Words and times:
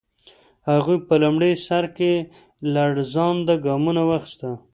هغوی 0.69 0.97
په 1.07 1.13
لومړي 1.23 1.51
سر 1.67 1.85
کې 1.97 2.11
لړزانده 2.73 3.55
ګامونه 3.65 4.01
واخیستل. 4.05 4.53